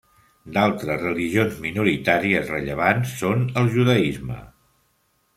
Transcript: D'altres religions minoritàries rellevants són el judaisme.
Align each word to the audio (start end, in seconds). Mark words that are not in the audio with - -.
D'altres 0.53 1.01
religions 1.01 1.59
minoritàries 1.65 2.49
rellevants 2.53 3.13
són 3.19 3.43
el 3.63 3.69
judaisme. 3.77 4.39